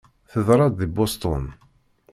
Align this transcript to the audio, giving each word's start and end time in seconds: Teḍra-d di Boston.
Teḍra-d 0.31 0.73
di 0.79 0.87
Boston. 0.95 1.45